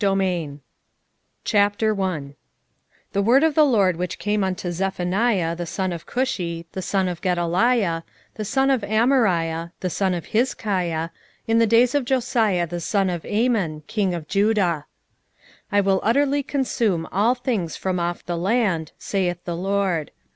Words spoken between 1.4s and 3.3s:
1:1 The